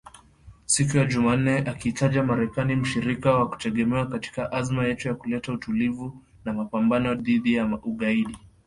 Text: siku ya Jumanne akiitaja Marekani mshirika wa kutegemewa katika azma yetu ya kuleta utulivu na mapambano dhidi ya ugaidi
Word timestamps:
siku 0.65 0.97
ya 0.97 1.05
Jumanne 1.05 1.57
akiitaja 1.57 2.23
Marekani 2.23 2.75
mshirika 2.75 3.33
wa 3.37 3.49
kutegemewa 3.49 4.05
katika 4.05 4.51
azma 4.51 4.85
yetu 4.85 5.07
ya 5.07 5.13
kuleta 5.15 5.53
utulivu 5.53 6.21
na 6.45 6.53
mapambano 6.53 7.15
dhidi 7.15 7.53
ya 7.53 7.79
ugaidi 7.83 8.37